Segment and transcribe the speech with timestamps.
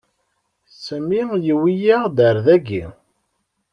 [0.85, 2.85] Sami yewwi-yaɣ-d ar dagi.